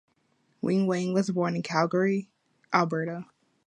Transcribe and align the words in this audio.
Winning 0.63 1.13
was 1.13 1.29
born 1.29 1.55
in 1.55 1.61
Calgary, 1.61 2.27
Alberta. 2.73 3.27